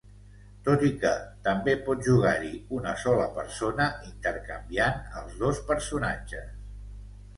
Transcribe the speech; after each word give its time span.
Tot 0.67 0.85
i 0.87 0.87
que 1.03 1.09
també 1.47 1.75
pot 1.89 2.01
jugar-hi 2.07 2.49
una 2.77 2.93
sola 3.03 3.27
persona 3.37 3.87
intercanviant 4.13 4.99
els 5.21 5.37
dos 5.45 5.65
personatges. 5.69 6.53